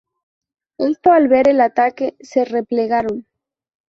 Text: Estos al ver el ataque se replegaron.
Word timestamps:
Estos 0.79 1.13
al 1.13 1.27
ver 1.27 1.47
el 1.47 1.61
ataque 1.61 2.15
se 2.21 2.43
replegaron. 2.43 3.27